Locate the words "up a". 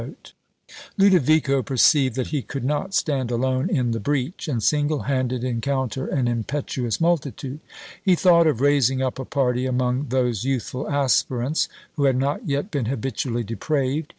9.03-9.25